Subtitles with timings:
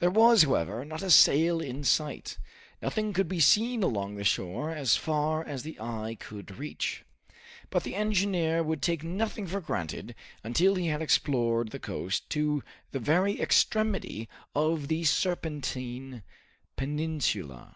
[0.00, 2.36] There was, however, not a sail in sight;
[2.82, 7.06] nothing could be seen along the shore as far as the eye could reach.
[7.70, 10.14] But the engineer would take nothing for granted
[10.44, 16.22] until he had explored the coast to the very extremity of the Serpentine
[16.76, 17.74] Peninsula.